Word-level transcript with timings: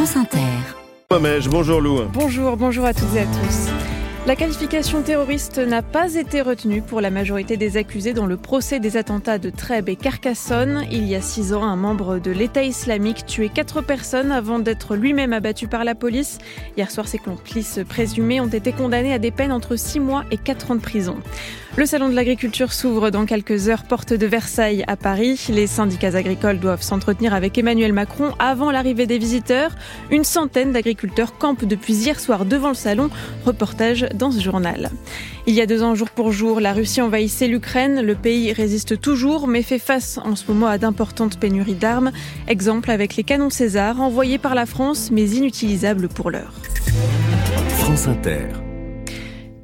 France 0.00 0.16
Inter. 0.16 1.50
Bonjour 1.50 1.82
Lou. 1.82 2.00
Bonjour, 2.10 2.56
bonjour 2.56 2.86
à 2.86 2.94
toutes 2.94 3.14
et 3.14 3.20
à 3.20 3.24
tous. 3.26 3.99
La 4.26 4.36
qualification 4.36 5.00
terroriste 5.00 5.56
n'a 5.58 5.80
pas 5.80 6.14
été 6.14 6.42
retenue 6.42 6.82
pour 6.82 7.00
la 7.00 7.08
majorité 7.08 7.56
des 7.56 7.78
accusés 7.78 8.12
dans 8.12 8.26
le 8.26 8.36
procès 8.36 8.78
des 8.78 8.98
attentats 8.98 9.38
de 9.38 9.48
Trèbes 9.48 9.88
et 9.88 9.96
Carcassonne. 9.96 10.84
Il 10.92 11.08
y 11.08 11.14
a 11.14 11.22
six 11.22 11.54
ans, 11.54 11.64
un 11.64 11.74
membre 11.74 12.18
de 12.18 12.30
l'État 12.30 12.62
islamique 12.62 13.24
tuait 13.24 13.48
quatre 13.48 13.80
personnes 13.80 14.30
avant 14.30 14.58
d'être 14.58 14.94
lui-même 14.94 15.32
abattu 15.32 15.68
par 15.68 15.84
la 15.84 15.94
police. 15.94 16.36
Hier 16.76 16.90
soir, 16.90 17.08
ses 17.08 17.18
complices 17.18 17.80
présumés 17.88 18.42
ont 18.42 18.46
été 18.46 18.72
condamnés 18.72 19.14
à 19.14 19.18
des 19.18 19.30
peines 19.30 19.52
entre 19.52 19.76
six 19.76 20.00
mois 20.00 20.24
et 20.30 20.36
quatre 20.36 20.70
ans 20.70 20.76
de 20.76 20.82
prison. 20.82 21.16
Le 21.76 21.86
salon 21.86 22.08
de 22.08 22.14
l'agriculture 22.14 22.72
s'ouvre 22.72 23.10
dans 23.10 23.24
quelques 23.24 23.68
heures, 23.68 23.84
porte 23.84 24.12
de 24.12 24.26
Versailles 24.26 24.84
à 24.88 24.96
Paris. 24.96 25.40
Les 25.48 25.68
syndicats 25.68 26.16
agricoles 26.16 26.58
doivent 26.58 26.82
s'entretenir 26.82 27.32
avec 27.32 27.56
Emmanuel 27.56 27.92
Macron 27.92 28.34
avant 28.40 28.72
l'arrivée 28.72 29.06
des 29.06 29.18
visiteurs. 29.18 29.70
Une 30.10 30.24
centaine 30.24 30.72
d'agriculteurs 30.72 31.38
campent 31.38 31.64
depuis 31.64 31.94
hier 31.94 32.18
soir 32.18 32.44
devant 32.44 32.68
le 32.70 32.74
salon. 32.74 33.08
Reportage 33.46 34.04
dans 34.14 34.30
ce 34.30 34.40
journal. 34.40 34.90
Il 35.46 35.54
y 35.54 35.60
a 35.60 35.66
deux 35.66 35.82
ans, 35.82 35.94
jour 35.94 36.10
pour 36.10 36.32
jour, 36.32 36.60
la 36.60 36.72
Russie 36.72 37.00
envahissait 37.00 37.48
l'Ukraine. 37.48 38.02
Le 38.02 38.14
pays 38.14 38.52
résiste 38.52 39.00
toujours, 39.00 39.48
mais 39.48 39.62
fait 39.62 39.78
face 39.78 40.18
en 40.24 40.36
ce 40.36 40.44
moment 40.48 40.66
à 40.66 40.78
d'importantes 40.78 41.38
pénuries 41.38 41.74
d'armes. 41.74 42.12
Exemple 42.48 42.90
avec 42.90 43.16
les 43.16 43.24
canons 43.24 43.50
César 43.50 44.00
envoyés 44.00 44.38
par 44.38 44.54
la 44.54 44.66
France, 44.66 45.10
mais 45.10 45.28
inutilisables 45.30 46.08
pour 46.08 46.30
l'heure. 46.30 46.54
France 47.78 48.06
Inter. 48.06 48.69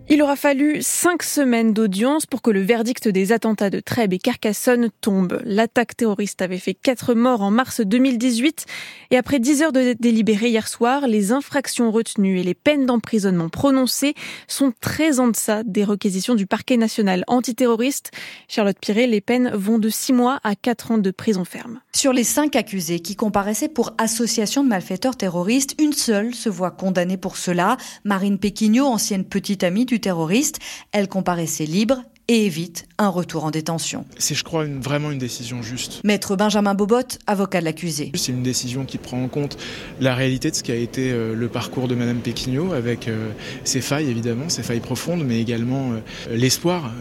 Il 0.09 0.23
aura 0.23 0.37
fallu 0.37 0.83
cinq 0.83 1.25
semaines 1.25 1.73
d'audience 1.73 2.27
pour 2.27 2.41
que 2.41 2.53
le 2.53 2.61
verdict 2.61 3.09
des 3.09 3.33
attentats 3.33 3.71
de 3.71 3.81
Trèbes 3.81 4.13
et 4.13 4.21
Carcassonne 4.21 4.91
tombe. 5.01 5.43
L'attaque 5.45 5.97
terroriste 5.97 6.43
avait 6.43 6.59
fait 6.59 6.75
quatre 6.75 7.15
morts 7.15 7.43
en 7.43 7.51
mars 7.51 7.81
2018 7.81 8.67
et 9.11 9.17
après 9.17 9.41
dix 9.41 9.63
heures 9.63 9.73
de 9.73 9.97
délibéré 9.99 10.51
hier 10.51 10.69
soir, 10.69 11.09
les 11.09 11.33
infractions 11.33 11.91
retenues 11.91 12.39
et 12.39 12.45
les 12.45 12.55
peines 12.55 12.87
d'emprisonnement 12.87 13.49
prononcées 13.49 14.15
sont 14.47 14.73
très 14.81 15.19
en 15.19 15.27
deçà 15.27 15.65
des 15.65 15.83
requisitions 15.83 16.37
du 16.37 16.47
parquet 16.47 16.77
national 16.77 17.25
antiterroriste. 17.27 18.13
Charlotte 18.47 18.79
Piré, 18.81 19.09
les 19.09 19.21
peines 19.21 19.51
vont 19.55 19.81
de 19.81 19.89
six 19.89 20.13
mois 20.13 20.39
à 20.45 20.55
quatre 20.55 20.93
ans 20.93 20.99
de 20.99 21.11
prison 21.11 21.45
ferme. 21.45 21.81
Sur 21.93 22.13
les 22.13 22.25
cinq 22.25 22.55
accusés 22.55 23.01
qui 23.01 23.17
comparaissaient 23.17 23.69
pour 23.69 23.93
association 23.99 24.63
de 24.63 24.69
malfaiteurs 24.69 25.17
terroristes, 25.17 25.75
une 25.81 25.93
seule 25.93 26.33
se 26.33 26.49
voit 26.49 26.71
condamnée 26.71 27.17
pour 27.17 27.37
cela. 27.37 27.77
Marine 28.05 28.39
Péquignot, 28.39 28.87
ancienne 28.87 29.25
petite 29.25 29.65
amie 29.65 29.85
du 29.85 29.96
terroriste. 30.01 30.59
Elle 30.93 31.09
comparaissait 31.09 31.67
libre 31.67 32.03
et 32.29 32.47
évite 32.47 32.89
un 32.99 33.09
retour 33.09 33.45
en 33.45 33.51
détention. 33.51 34.05
C'est, 34.19 34.35
je 34.35 34.43
crois, 34.43 34.65
une, 34.65 34.81
vraiment 34.81 35.13
une 35.13 35.19
décision 35.19 35.63
juste. 35.63 36.01
Maître 36.03 36.35
Benjamin 36.35 36.75
Bobot, 36.75 37.19
avocat 37.27 37.61
de 37.61 37.65
l'accusé. 37.65 38.11
C'est 38.15 38.33
une 38.33 38.43
décision 38.43 38.85
qui 38.85 38.99
prend 38.99 39.23
en 39.23 39.29
compte 39.29 39.57
la 40.01 40.15
réalité 40.15 40.51
de 40.51 40.57
ce 40.57 40.65
qui 40.65 40.73
a 40.73 40.77
été 40.77 41.13
euh, 41.13 41.35
le 41.35 41.49
parcours 41.49 41.87
de 41.87 41.95
Madame 41.95 42.19
Péquignot, 42.19 42.73
avec 42.73 43.07
euh, 43.07 43.31
ses 43.63 43.81
failles 43.81 44.11
évidemment, 44.11 44.49
ses 44.49 44.65
failles 44.65 44.81
profondes, 44.81 45.25
mais 45.25 45.41
également 45.41 45.93
euh, 45.93 46.01
l'espoir. 46.37 46.93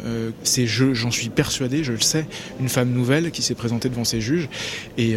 C'est, 0.43 0.67
je, 0.67 0.93
j'en 0.93 1.11
suis 1.11 1.29
persuadé, 1.29 1.83
je 1.83 1.93
le 1.93 1.99
sais, 1.99 2.27
une 2.59 2.69
femme 2.69 2.91
nouvelle 2.91 3.31
qui 3.31 3.41
s'est 3.41 3.55
présentée 3.55 3.89
devant 3.89 4.03
ses 4.03 4.21
juges 4.21 4.49
et 4.97 5.15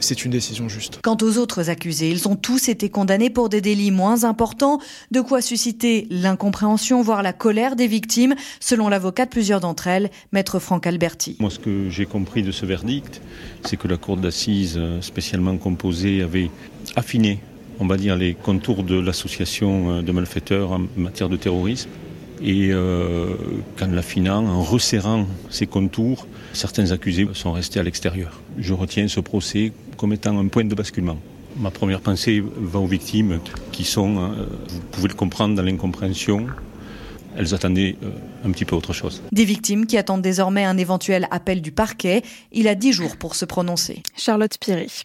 c'est 0.00 0.24
une 0.24 0.30
décision 0.30 0.68
juste. 0.68 1.00
Quant 1.02 1.16
aux 1.22 1.38
autres 1.38 1.70
accusés, 1.70 2.10
ils 2.10 2.28
ont 2.28 2.36
tous 2.36 2.68
été 2.68 2.88
condamnés 2.90 3.30
pour 3.30 3.48
des 3.48 3.60
délits 3.60 3.90
moins 3.90 4.24
importants, 4.24 4.78
de 5.10 5.20
quoi 5.20 5.40
susciter 5.40 6.06
l'incompréhension, 6.10 7.02
voire 7.02 7.22
la 7.22 7.32
colère 7.32 7.76
des 7.76 7.86
victimes, 7.86 8.34
selon 8.60 8.88
l'avocat 8.88 9.24
de 9.24 9.30
plusieurs 9.30 9.60
d'entre 9.60 9.86
elles, 9.86 10.10
maître 10.32 10.58
Franck 10.58 10.86
Alberti. 10.86 11.36
Moi, 11.40 11.50
ce 11.50 11.58
que 11.58 11.88
j'ai 11.90 12.06
compris 12.06 12.42
de 12.42 12.52
ce 12.52 12.66
verdict, 12.66 13.20
c'est 13.64 13.76
que 13.76 13.88
la 13.88 13.96
cour 13.96 14.16
d'assises 14.16 14.80
spécialement 15.00 15.56
composée 15.56 16.22
avait 16.22 16.50
affiné, 16.94 17.40
on 17.80 17.86
va 17.86 17.96
dire, 17.96 18.16
les 18.16 18.34
contours 18.34 18.82
de 18.82 18.98
l'association 18.98 19.90
euh, 19.90 20.02
de 20.02 20.12
malfaiteurs 20.12 20.72
en 20.72 20.86
matière 20.96 21.28
de 21.28 21.36
terrorisme. 21.36 21.90
Et 22.42 22.70
euh, 22.70 23.34
qu'en 23.76 23.88
l'affinant, 23.88 24.44
en 24.46 24.62
resserrant 24.62 25.26
ces 25.50 25.66
contours, 25.66 26.26
certains 26.52 26.90
accusés 26.90 27.26
sont 27.32 27.52
restés 27.52 27.80
à 27.80 27.82
l'extérieur. 27.82 28.40
Je 28.58 28.74
retiens 28.74 29.08
ce 29.08 29.20
procès 29.20 29.72
comme 29.96 30.12
étant 30.12 30.38
un 30.38 30.48
point 30.48 30.64
de 30.64 30.74
basculement. 30.74 31.18
Ma 31.58 31.70
première 31.70 32.00
pensée 32.00 32.44
va 32.56 32.78
aux 32.78 32.86
victimes 32.86 33.40
qui 33.72 33.84
sont, 33.84 34.18
euh, 34.18 34.46
vous 34.68 34.80
pouvez 34.92 35.08
le 35.08 35.14
comprendre, 35.14 35.54
dans 35.54 35.62
l'incompréhension. 35.62 36.46
Elles 37.36 37.54
attendaient 37.54 37.96
euh, 38.02 38.08
un 38.46 38.50
petit 38.50 38.64
peu 38.64 38.74
autre 38.74 38.94
chose. 38.94 39.22
Des 39.30 39.44
victimes 39.44 39.86
qui 39.86 39.98
attendent 39.98 40.22
désormais 40.22 40.64
un 40.64 40.78
éventuel 40.78 41.28
appel 41.30 41.60
du 41.60 41.70
parquet. 41.70 42.22
Il 42.50 42.66
a 42.66 42.74
dix 42.74 42.92
jours 42.92 43.16
pour 43.16 43.34
se 43.34 43.44
prononcer. 43.44 44.02
Charlotte 44.16 44.56
Piry. 44.58 45.02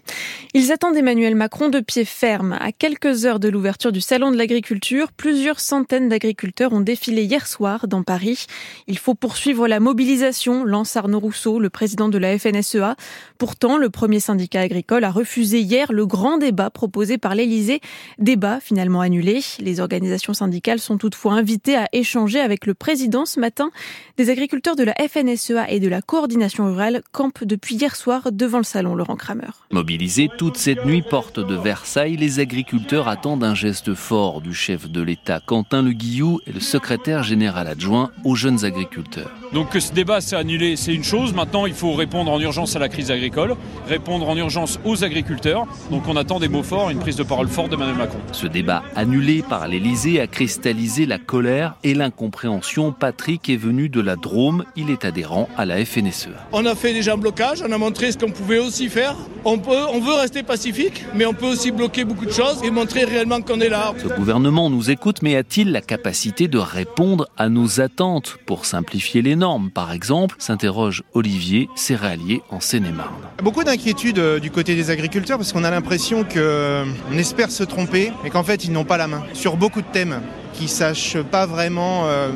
Ils 0.54 0.72
attendent 0.72 0.96
Emmanuel 0.96 1.36
Macron 1.36 1.68
de 1.68 1.82
pied 1.82 2.06
ferme. 2.06 2.58
À 2.62 2.72
quelques 2.72 3.26
heures 3.26 3.40
de 3.40 3.50
l'ouverture 3.50 3.92
du 3.92 4.00
Salon 4.00 4.32
de 4.32 4.38
l'agriculture, 4.38 5.12
plusieurs 5.12 5.60
centaines 5.60 6.08
d'agriculteurs 6.08 6.72
ont 6.72 6.80
défilé 6.80 7.24
hier 7.24 7.48
soir 7.48 7.88
dans 7.88 8.04
Paris. 8.04 8.46
Il 8.88 8.98
faut 8.98 9.16
poursuivre 9.16 9.68
la 9.68 9.82
mobilisation, 9.82 10.64
lance 10.64 10.96
Arnaud 10.96 11.20
Rousseau, 11.20 11.60
le 11.60 11.70
président 11.70 12.08
de 12.08 12.18
la 12.18 12.38
FNSEA. 12.38 12.96
Pourtant, 13.38 13.78
le 13.78 13.90
premier 13.90 14.22
syndicat 14.22 14.62
agricole 14.62 15.04
a 15.04 15.12
refusé 15.12 15.60
hier 15.60 15.92
le 15.92 16.06
grand 16.06 16.38
débat 16.38 16.70
proposé 16.70 17.18
par 17.18 17.36
l'Élysée. 17.36 17.82
Débat 18.20 18.60
finalement 18.62 19.02
annulé. 19.02 19.42
Les 19.60 19.80
organisations 19.82 20.34
syndicales 20.34 20.80
sont 20.80 20.98
toutefois 20.98 21.34
invitées 21.34 21.76
à 21.76 21.90
échanger 21.92 22.21
avec 22.40 22.66
le 22.66 22.74
président 22.74 23.26
ce 23.26 23.40
matin. 23.40 23.72
Des 24.18 24.30
agriculteurs 24.30 24.76
de 24.76 24.84
la 24.84 24.94
FNSEA 24.94 25.70
et 25.70 25.80
de 25.80 25.88
la 25.88 26.02
coordination 26.02 26.66
rurale 26.66 27.02
campent 27.12 27.44
depuis 27.44 27.76
hier 27.76 27.96
soir 27.96 28.32
devant 28.32 28.60
le 28.60 28.64
salon 28.64 28.94
Laurent 28.94 29.16
Kramer. 29.16 29.50
Mobilisés 29.72 30.30
toute 30.38 30.58
cette 30.58 30.86
nuit 30.86 31.02
porte 31.02 31.40
de 31.40 31.56
Versailles, 31.56 32.18
les 32.18 32.40
agriculteurs 32.40 33.08
attendent 33.08 33.44
un 33.44 33.56
geste 33.56 33.96
fort 33.96 34.42
du 34.42 34.54
chef 34.54 34.90
de 34.90 35.02
l'État. 35.02 35.40
Quentin 35.46 35.82
Le 35.82 35.94
Guillou 35.94 36.40
est 36.46 36.52
le 36.52 36.60
secrétaire 36.60 37.24
général 37.24 37.68
adjoint 37.68 38.12
aux 38.24 38.36
jeunes 38.36 38.64
agriculteurs. 38.66 39.32
Donc 39.54 39.70
que 39.70 39.80
ce 39.80 39.92
débat 39.92 40.22
s'est 40.22 40.36
annulé, 40.36 40.76
c'est 40.76 40.94
une 40.94 41.04
chose. 41.04 41.34
Maintenant, 41.34 41.66
il 41.66 41.74
faut 41.74 41.94
répondre 41.94 42.32
en 42.32 42.40
urgence 42.40 42.76
à 42.76 42.80
la 42.80 42.88
crise 42.88 43.12
agricole, 43.12 43.56
répondre 43.88 44.30
en 44.30 44.38
urgence 44.38 44.80
aux 44.86 45.04
agriculteurs. 45.04 45.68
Donc 45.90 46.08
on 46.08 46.16
attend 46.16 46.40
des 46.40 46.48
mots 46.48 46.64
forts, 46.64 46.90
une 46.90 47.00
prise 47.00 47.16
de 47.16 47.24
parole 47.24 47.48
forte 47.48 47.72
d'Emmanuel 47.72 47.98
Macron. 47.98 48.20
Ce 48.32 48.48
débat 48.48 48.84
annulé 48.96 49.42
par 49.42 49.68
l'Élysée 49.68 50.22
a 50.22 50.28
cristallisé 50.28 51.06
la 51.06 51.18
colère 51.18 51.76
et 51.84 51.94
l'incompréhension. 52.12 52.92
Patrick 52.92 53.50
est 53.50 53.56
venu 53.56 53.88
de 53.88 54.02
la 54.02 54.18
Drôme, 54.18 54.66
il 54.76 54.90
est 54.90 55.06
adhérent 55.06 55.48
à 55.58 55.66
la 55.66 55.84
FNSEA. 55.84 56.30
On 56.52 56.66
a 56.66 56.76
fait 56.76 56.94
déjà 56.94 57.14
un 57.14 57.18
blocage, 57.18 57.64
on 57.66 57.72
a 57.72 57.78
montré 57.78 58.12
ce 58.12 58.18
qu'on 58.18 58.32
pouvait 58.32 58.60
aussi 58.60 58.90
faire. 58.90 59.16
On, 59.46 59.58
peut, 59.58 59.86
on 59.94 60.02
veut 60.02 60.14
rester 60.14 60.44
pacifique, 60.44 61.06
mais 61.16 61.26
on 61.26 61.34
peut 61.34 61.46
aussi 61.48 61.72
bloquer 61.72 62.04
beaucoup 62.04 62.26
de 62.26 62.32
choses 62.32 62.62
et 62.64 62.70
montrer 62.70 63.06
réellement 63.06 63.42
qu'on 63.42 63.62
est 63.62 63.70
là. 63.70 63.94
Ce 63.98 64.08
gouvernement 64.08 64.70
nous 64.70 64.92
écoute, 64.92 65.22
mais 65.22 65.38
a-t-il 65.38 65.72
la 65.72 65.82
capacité 65.82 66.50
de 66.50 66.58
répondre 66.58 67.28
à 67.38 67.48
nos 67.48 67.80
attentes 67.80 68.38
Pour 68.46 68.66
simplifier 68.66 69.22
les 69.22 69.38
normes, 69.38 69.72
par 69.72 69.94
exemple, 69.94 70.36
s'interroge 70.38 71.04
Olivier, 71.14 71.70
céréalier 71.76 72.42
en 72.50 72.60
Seine-et-Marne. 72.60 73.24
Beaucoup 73.42 73.64
d'inquiétudes 73.64 74.20
euh, 74.20 74.40
du 74.40 74.52
côté 74.52 74.76
des 74.76 74.90
agriculteurs 74.90 75.38
parce 75.38 75.54
qu'on 75.54 75.64
a 75.64 75.72
l'impression 75.72 76.24
qu'on 76.26 77.18
espère 77.18 77.52
se 77.52 77.64
tromper 77.64 78.12
et 78.26 78.30
qu'en 78.30 78.44
fait 78.44 78.66
ils 78.66 78.72
n'ont 78.72 78.84
pas 78.84 78.98
la 78.98 79.08
main 79.08 79.24
sur 79.34 79.56
beaucoup 79.56 79.82
de 79.82 79.88
thèmes 79.92 80.22
qui 80.54 80.68
sachent 80.68 81.18
pas 81.22 81.46
vraiment 81.46 82.04
euh, 82.06 82.30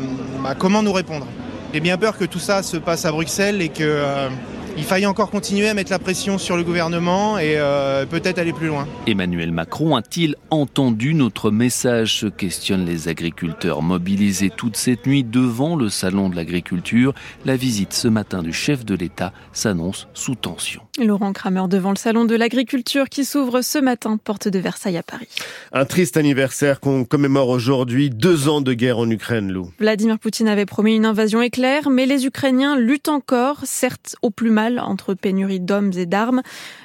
bah, 0.43 0.55
comment 0.57 0.83
nous 0.83 0.93
répondre. 0.93 1.27
J'ai 1.73 1.79
bien 1.79 1.97
peur 1.97 2.17
que 2.17 2.25
tout 2.25 2.39
ça 2.39 2.63
se 2.63 2.77
passe 2.77 3.05
à 3.05 3.11
Bruxelles 3.11 3.61
et 3.61 3.69
que 3.69 3.83
euh, 3.83 4.29
il 4.77 4.83
faille 4.83 5.05
encore 5.05 5.29
continuer 5.29 5.69
à 5.69 5.73
mettre 5.73 5.91
la 5.91 5.99
pression 5.99 6.37
sur 6.37 6.57
le 6.57 6.63
gouvernement 6.63 7.37
et 7.37 7.55
euh, 7.57 8.05
peut-être 8.05 8.39
aller 8.39 8.53
plus 8.53 8.67
loin. 8.67 8.87
Emmanuel 9.07 9.51
Macron 9.51 9.95
a-t-il 9.95 10.35
entendu 10.49 11.13
notre 11.13 11.49
message 11.49 12.19
se 12.19 12.25
questionnent 12.25 12.85
les 12.85 13.07
agriculteurs 13.07 13.81
mobilisés 13.81 14.49
toute 14.49 14.75
cette 14.75 15.05
nuit 15.05 15.23
devant 15.23 15.75
le 15.75 15.89
salon 15.89 16.29
de 16.29 16.35
l'agriculture. 16.35 17.13
La 17.45 17.55
visite 17.55 17.93
ce 17.93 18.07
matin 18.07 18.43
du 18.43 18.51
chef 18.51 18.83
de 18.85 18.95
l'État 18.95 19.31
s'annonce 19.53 20.07
sous 20.13 20.35
tension. 20.35 20.81
Laurent 20.97 21.33
Kramer 21.33 21.67
devant 21.69 21.91
le 21.91 21.97
salon 21.97 22.25
de 22.25 22.35
l'agriculture 22.35 23.09
qui 23.09 23.25
s'ouvre 23.25 23.61
ce 23.61 23.79
matin, 23.79 24.17
porte 24.17 24.47
de 24.47 24.59
Versailles 24.59 24.97
à 24.97 25.03
Paris. 25.03 25.27
Un 25.73 25.85
triste 25.85 26.17
anniversaire 26.17 26.79
qu'on 26.79 27.03
commémore 27.03 27.49
aujourd'hui, 27.49 28.09
deux 28.09 28.47
ans 28.47 28.61
de 28.61 28.73
guerre 28.73 28.99
en 28.99 29.09
Ukraine, 29.09 29.51
Lou. 29.51 29.71
Vladimir 29.79 30.19
Poutine 30.19 30.47
avait 30.47 30.65
promis 30.65 30.95
une 30.95 31.05
invasion 31.05 31.41
éclair, 31.41 31.89
mais 31.89 32.05
les 32.05 32.25
Ukrainiens 32.25 32.77
luttent 32.77 33.09
encore, 33.09 33.59
certes 33.63 34.15
au 34.21 34.29
plus 34.29 34.51
mal, 34.51 34.64
entre 34.79 35.13
pénurie 35.13 35.59
d'hommes 35.59 35.91
et 35.95 36.05
d'armes. 36.05 36.41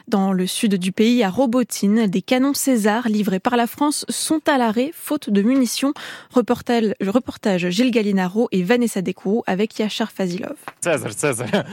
Dans 0.08 0.32
le 0.32 0.46
sud 0.46 0.74
du 0.74 0.92
pays, 0.92 1.22
à 1.22 1.30
Robotine, 1.30 2.06
des 2.06 2.22
canons 2.22 2.54
César 2.54 3.08
livrés 3.08 3.40
par 3.40 3.56
la 3.56 3.66
France 3.66 4.04
sont 4.08 4.40
à 4.48 4.58
l'arrêt, 4.58 4.90
faute 4.94 5.30
de 5.30 5.42
munitions. 5.42 5.94
Reportage, 6.32 6.94
reportage 7.00 7.68
Gilles 7.70 7.90
Gallinaro 7.90 8.48
et 8.52 8.62
Vanessa 8.62 9.02
Descou 9.02 9.42
avec 9.46 9.78
Yachar 9.78 10.10
Fazilov. 10.10 10.56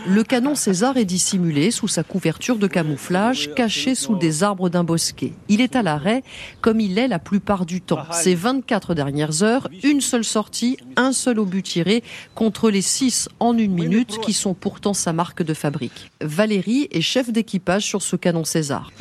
Le 0.07 0.23
canon 0.23 0.55
César 0.55 0.97
est 0.97 1.05
dissimulé 1.05 1.71
sous 1.71 1.87
sa 1.87 2.03
couverture 2.03 2.57
de 2.57 2.67
camouflage, 2.67 3.53
caché 3.55 3.95
sous 3.95 4.15
des 4.15 4.43
arbres 4.43 4.69
d'un 4.69 4.83
bosquet. 4.83 5.33
Il 5.49 5.61
est 5.61 5.75
à 5.75 5.81
l'arrêt, 5.81 6.23
comme 6.61 6.79
il 6.79 6.97
est 6.99 7.07
la 7.07 7.19
plupart 7.19 7.65
du 7.65 7.81
temps. 7.81 8.03
Ces 8.11 8.35
24 8.35 8.93
dernières 8.93 9.43
heures, 9.43 9.67
une 9.83 10.01
seule 10.01 10.23
sortie, 10.23 10.77
un 10.95 11.11
seul 11.11 11.39
obus 11.39 11.63
tiré, 11.63 12.03
contre 12.35 12.69
les 12.69 12.81
6 12.81 13.29
en 13.39 13.57
une 13.57 13.73
minute, 13.73 14.19
qui 14.21 14.33
sont 14.33 14.53
pourtant 14.53 14.93
sa 14.93 15.13
marque 15.13 15.41
de 15.41 15.53
fabrique. 15.53 15.96
Valérie 16.21 16.87
est 16.91 17.01
chef 17.01 17.31
d'équipage 17.31 17.83
sur 17.83 18.01
ce 18.01 18.15
canon 18.15 18.43
César. 18.43 18.91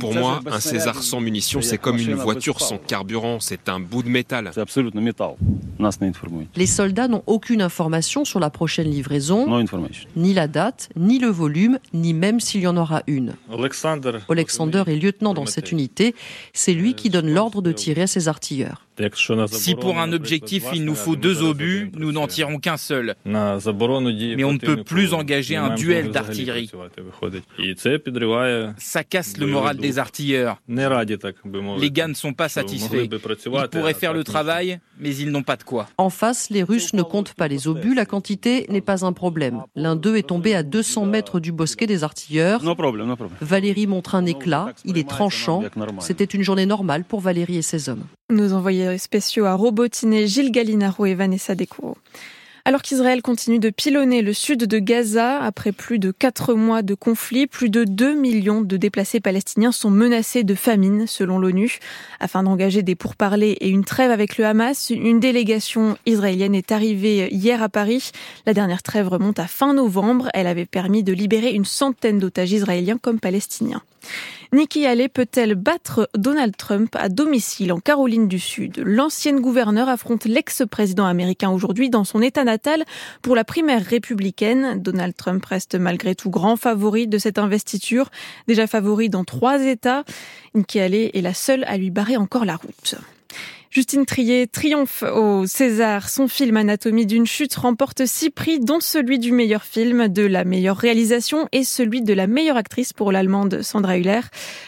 Pour 0.00 0.14
moi, 0.14 0.40
un 0.46 0.60
César 0.60 1.02
sans 1.02 1.20
munitions, 1.20 1.62
c'est 1.62 1.78
comme 1.78 1.98
une 1.98 2.14
voiture 2.14 2.60
sans 2.60 2.78
carburant, 2.78 3.40
c'est 3.40 3.68
un 3.68 3.80
bout 3.80 4.02
de 4.02 4.08
métal. 4.08 4.50
Les 6.56 6.66
soldats 6.66 7.08
n'ont 7.08 7.22
aucune 7.26 7.62
information 7.62 8.24
sur 8.24 8.40
la 8.40 8.50
prochaine 8.50 8.90
livraison, 8.90 9.66
ni 10.16 10.34
la 10.34 10.46
date, 10.46 10.88
ni 10.96 11.18
le 11.18 11.28
volume, 11.28 11.78
ni 11.92 12.14
même 12.14 12.40
s'il 12.40 12.62
y 12.62 12.66
en 12.66 12.76
aura 12.76 13.02
une. 13.06 13.34
Alexander. 14.28 14.82
Est 14.86 14.96
lieutenant 14.96 15.34
dans 15.34 15.46
cette 15.46 15.72
unité, 15.72 16.14
c'est 16.52 16.74
lui 16.74 16.94
qui 16.94 17.10
donne 17.10 17.32
l'ordre 17.32 17.62
de 17.62 17.72
tirer 17.72 18.02
à 18.02 18.06
ses 18.06 18.28
artilleurs. 18.28 18.83
Si 19.46 19.74
pour 19.74 19.98
un 19.98 20.12
objectif 20.12 20.66
il 20.72 20.84
nous 20.84 20.94
faut 20.94 21.16
deux 21.16 21.42
obus, 21.42 21.90
nous 21.96 22.12
n'en 22.12 22.26
tirons 22.26 22.58
qu'un 22.58 22.76
seul. 22.76 23.14
Mais 23.24 24.44
on 24.44 24.52
ne 24.52 24.58
peut 24.58 24.84
plus 24.84 25.14
engager 25.14 25.56
un 25.56 25.74
duel 25.74 26.10
d'artillerie. 26.10 26.70
Ça 28.78 29.04
casse 29.04 29.36
le 29.36 29.46
moral 29.46 29.76
des 29.78 29.98
artilleurs. 29.98 30.60
Les 30.68 31.90
gars 31.90 32.08
ne 32.08 32.14
sont 32.14 32.32
pas 32.32 32.48
satisfaits. 32.48 33.08
Ils 33.10 33.68
pourraient 33.70 33.94
faire 33.94 34.12
le 34.12 34.24
travail, 34.24 34.78
mais 34.98 35.14
ils 35.16 35.30
n'ont 35.30 35.42
pas 35.42 35.56
de 35.56 35.64
quoi. 35.64 35.88
En 35.98 36.10
face, 36.10 36.50
les 36.50 36.62
Russes 36.62 36.94
ne 36.94 37.02
comptent 37.02 37.34
pas 37.34 37.48
les 37.48 37.68
obus, 37.68 37.94
la 37.94 38.06
quantité 38.06 38.66
n'est 38.68 38.80
pas 38.80 39.04
un 39.04 39.12
problème. 39.12 39.62
L'un 39.74 39.96
d'eux 39.96 40.16
est 40.16 40.28
tombé 40.28 40.54
à 40.54 40.62
200 40.62 41.06
mètres 41.06 41.40
du 41.40 41.52
bosquet 41.52 41.86
des 41.86 42.04
artilleurs. 42.04 42.62
Valérie 43.40 43.86
montre 43.86 44.14
un 44.14 44.26
éclat, 44.26 44.72
il 44.84 44.98
est 44.98 45.08
tranchant. 45.08 45.62
C'était 46.00 46.24
une 46.24 46.42
journée 46.42 46.66
normale 46.66 47.04
pour 47.04 47.20
Valérie 47.20 47.56
et 47.56 47.62
ses 47.62 47.88
hommes. 47.88 48.04
Nos 48.30 48.54
envoyés 48.54 48.96
spéciaux 48.96 49.44
à 49.44 49.52
Robotiner, 49.52 50.26
Gilles 50.26 50.50
Gallinaro 50.50 51.04
et 51.04 51.14
Vanessa 51.14 51.54
Descours. 51.54 51.98
Alors 52.64 52.80
qu'Israël 52.80 53.20
continue 53.20 53.58
de 53.58 53.68
pilonner 53.68 54.22
le 54.22 54.32
sud 54.32 54.64
de 54.64 54.78
Gaza, 54.78 55.42
après 55.42 55.72
plus 55.72 55.98
de 55.98 56.10
quatre 56.10 56.54
mois 56.54 56.80
de 56.80 56.94
conflit, 56.94 57.46
plus 57.46 57.68
de 57.68 57.84
2 57.84 58.14
millions 58.14 58.62
de 58.62 58.78
déplacés 58.78 59.20
palestiniens 59.20 59.72
sont 59.72 59.90
menacés 59.90 60.42
de 60.42 60.54
famine, 60.54 61.06
selon 61.06 61.38
l'ONU. 61.38 61.80
Afin 62.18 62.42
d'engager 62.42 62.82
des 62.82 62.94
pourparlers 62.94 63.58
et 63.60 63.68
une 63.68 63.84
trêve 63.84 64.10
avec 64.10 64.38
le 64.38 64.46
Hamas, 64.46 64.88
une 64.88 65.20
délégation 65.20 65.98
israélienne 66.06 66.54
est 66.54 66.72
arrivée 66.72 67.28
hier 67.30 67.62
à 67.62 67.68
Paris. 67.68 68.10
La 68.46 68.54
dernière 68.54 68.82
trêve 68.82 69.08
remonte 69.08 69.38
à 69.38 69.46
fin 69.46 69.74
novembre. 69.74 70.30
Elle 70.32 70.46
avait 70.46 70.64
permis 70.64 71.02
de 71.02 71.12
libérer 71.12 71.50
une 71.50 71.66
centaine 71.66 72.18
d'otages 72.18 72.52
israéliens 72.52 72.96
comme 72.96 73.20
palestiniens. 73.20 73.82
Nikki 74.52 74.86
Haley 74.86 75.08
peut-elle 75.08 75.56
battre 75.56 76.08
Donald 76.16 76.56
Trump 76.56 76.94
à 76.94 77.08
domicile 77.08 77.72
en 77.72 77.80
Caroline 77.80 78.28
du 78.28 78.38
Sud? 78.38 78.80
L'ancienne 78.84 79.40
gouverneure 79.40 79.88
affronte 79.88 80.26
l'ex-président 80.26 81.06
américain 81.06 81.50
aujourd'hui 81.50 81.90
dans 81.90 82.04
son 82.04 82.22
État 82.22 82.44
natal 82.44 82.84
pour 83.20 83.34
la 83.34 83.42
primaire 83.44 83.84
républicaine. 83.84 84.80
Donald 84.80 85.16
Trump 85.16 85.44
reste 85.44 85.74
malgré 85.74 86.14
tout 86.14 86.30
grand 86.30 86.56
favori 86.56 87.08
de 87.08 87.18
cette 87.18 87.38
investiture, 87.38 88.10
déjà 88.46 88.66
favori 88.66 89.08
dans 89.08 89.24
trois 89.24 89.60
États. 89.64 90.04
Nikki 90.54 90.78
Haley 90.78 91.10
est 91.14 91.20
la 91.20 91.34
seule 91.34 91.64
à 91.64 91.76
lui 91.76 91.90
barrer 91.90 92.16
encore 92.16 92.44
la 92.44 92.56
route. 92.56 92.94
Justine 93.74 94.06
Trier 94.06 94.46
triomphe 94.46 95.02
au 95.02 95.48
César. 95.48 96.08
Son 96.08 96.28
film 96.28 96.56
Anatomie 96.56 97.06
d'une 97.06 97.26
chute 97.26 97.56
remporte 97.56 98.06
six 98.06 98.30
prix, 98.30 98.60
dont 98.60 98.78
celui 98.78 99.18
du 99.18 99.32
meilleur 99.32 99.64
film, 99.64 100.06
de 100.06 100.22
la 100.22 100.44
meilleure 100.44 100.76
réalisation 100.76 101.48
et 101.50 101.64
celui 101.64 102.00
de 102.00 102.14
la 102.14 102.28
meilleure 102.28 102.56
actrice 102.56 102.92
pour 102.92 103.10
l'allemande 103.10 103.62
Sandra 103.62 103.98
Hüller. 103.98 104.20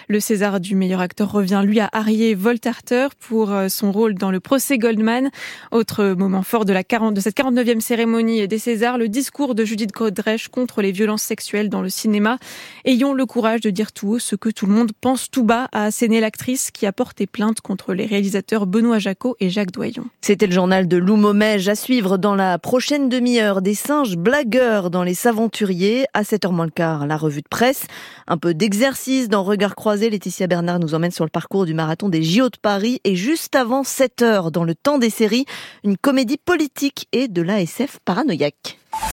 Le 0.08 0.18
César 0.18 0.58
du 0.58 0.74
meilleur 0.74 1.00
acteur 1.00 1.30
revient 1.30 1.62
lui 1.64 1.78
à 1.78 1.88
Harry 1.92 2.34
Voltarter 2.34 3.06
pour 3.20 3.52
euh, 3.52 3.68
son 3.68 3.92
rôle 3.92 4.14
dans 4.14 4.32
le 4.32 4.40
procès 4.40 4.76
Goldman. 4.76 5.30
Autre 5.70 6.14
moment 6.18 6.42
fort 6.42 6.64
de, 6.64 6.72
la 6.72 6.82
40, 6.82 7.14
de 7.14 7.20
cette 7.20 7.36
49e 7.36 7.78
cérémonie 7.78 8.48
des 8.48 8.58
Césars, 8.58 8.98
le 8.98 9.08
discours 9.08 9.54
de 9.54 9.64
Judith 9.64 9.92
Godrèche 9.92 10.48
contre 10.48 10.82
les 10.82 10.90
violences 10.90 11.22
sexuelles 11.22 11.68
dans 11.68 11.80
le 11.80 11.90
cinéma. 11.90 12.40
Ayons 12.84 13.12
le 13.12 13.24
courage 13.24 13.60
de 13.60 13.70
dire 13.70 13.92
tout 13.92 14.14
haut 14.14 14.18
ce 14.18 14.34
que 14.34 14.48
tout 14.48 14.66
le 14.66 14.72
monde 14.72 14.90
pense 15.00 15.30
tout 15.30 15.44
bas, 15.44 15.68
a 15.70 15.84
asséné 15.84 16.18
l'actrice 16.18 16.72
qui 16.72 16.86
a 16.86 16.92
porté 16.92 17.28
plainte 17.28 17.60
contre 17.60 17.94
les 17.94 18.06
réalisateurs 18.06 18.66
Benoît 18.66 18.95
Jaco 18.98 19.36
et 19.40 19.50
Jacques 19.50 19.72
Doyon. 19.72 20.04
C'était 20.20 20.46
le 20.46 20.52
journal 20.52 20.88
de 20.88 20.96
Lou 20.96 21.16
Momège 21.16 21.68
à 21.68 21.74
suivre 21.74 22.18
dans 22.18 22.34
la 22.34 22.58
prochaine 22.58 23.08
demi-heure. 23.08 23.62
Des 23.62 23.74
singes 23.74 24.16
blagueurs 24.16 24.90
dans 24.90 25.02
les 25.02 25.14
Saventuriers. 25.14 26.06
À 26.14 26.22
7h 26.22 26.52
moins 26.52 26.64
le 26.64 26.70
quart, 26.70 27.06
la 27.06 27.16
revue 27.16 27.42
de 27.42 27.48
presse. 27.48 27.86
Un 28.26 28.38
peu 28.38 28.54
d'exercice 28.54 29.28
dans 29.28 29.44
Regard 29.44 29.74
croisé. 29.74 30.10
Laetitia 30.10 30.46
Bernard 30.46 30.78
nous 30.78 30.94
emmène 30.94 31.10
sur 31.10 31.24
le 31.24 31.30
parcours 31.30 31.66
du 31.66 31.74
marathon 31.74 32.08
des 32.08 32.22
JO 32.22 32.48
de 32.48 32.58
Paris. 32.60 33.00
Et 33.04 33.16
juste 33.16 33.56
avant 33.56 33.82
7h, 33.82 34.50
dans 34.50 34.64
le 34.64 34.74
temps 34.74 34.98
des 34.98 35.10
séries, 35.10 35.46
une 35.84 35.96
comédie 35.96 36.38
politique 36.38 37.08
et 37.12 37.28
de 37.28 37.42
l'ASF 37.42 37.98
paranoïaque. 38.04 38.78